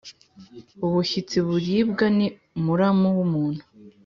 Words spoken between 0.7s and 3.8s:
Ubushyitsi buribwa ni muramu w’umuntu.